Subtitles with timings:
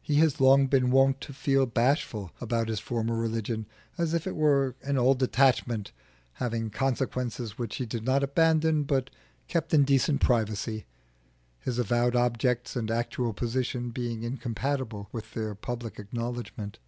[0.00, 3.66] He has long been wont to feel bashful about his former religion;
[3.98, 5.92] as if it were an old attachment
[6.40, 9.10] having consequences which he did not abandon but
[9.48, 10.86] kept in decent privacy,
[11.60, 16.78] his avowed objects and actual position being incompatible with their public acknowledgment.